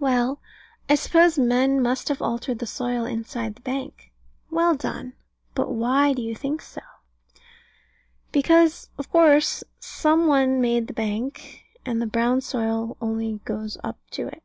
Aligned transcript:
Well, 0.00 0.40
I 0.88 0.96
suppose 0.96 1.38
men 1.38 1.80
must 1.80 2.08
have 2.08 2.20
altered 2.20 2.58
the 2.58 2.66
soil 2.66 3.04
inside 3.04 3.54
the 3.54 3.60
bank. 3.60 4.10
Well 4.50 4.74
done. 4.74 5.12
But 5.54 5.70
why 5.70 6.12
do 6.12 6.22
you 6.22 6.34
think 6.34 6.60
so? 6.60 6.80
Because, 8.32 8.90
of 8.98 9.08
course, 9.12 9.62
some 9.78 10.26
one 10.26 10.60
made 10.60 10.88
the 10.88 10.92
bank; 10.92 11.62
and 11.86 12.02
the 12.02 12.06
brown 12.06 12.40
soil 12.40 12.96
only 13.00 13.38
goes 13.44 13.78
up 13.84 14.00
to 14.10 14.26
it. 14.26 14.42